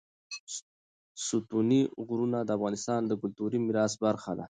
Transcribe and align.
ستوني 1.25 1.81
غرونه 2.07 2.39
د 2.43 2.49
افغانستان 2.57 3.01
د 3.05 3.11
کلتوري 3.21 3.57
میراث 3.65 3.93
برخه 4.05 4.31
ده. 4.37 4.39